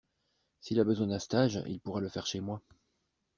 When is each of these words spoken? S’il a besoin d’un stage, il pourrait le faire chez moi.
S’il 0.61 0.79
a 0.79 0.83
besoin 0.83 1.05
d’un 1.05 1.19
stage, 1.19 1.61
il 1.67 1.79
pourrait 1.79 2.01
le 2.01 2.09
faire 2.09 2.25
chez 2.25 2.39
moi. 2.39 2.63